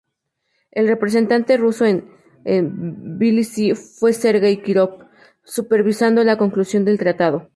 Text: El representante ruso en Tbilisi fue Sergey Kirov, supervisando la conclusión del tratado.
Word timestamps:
El 0.71 0.87
representante 0.87 1.57
ruso 1.57 1.85
en 1.85 2.09
Tbilisi 2.43 3.75
fue 3.75 4.13
Sergey 4.13 4.63
Kirov, 4.63 5.05
supervisando 5.43 6.23
la 6.23 6.37
conclusión 6.39 6.85
del 6.85 6.97
tratado. 6.97 7.49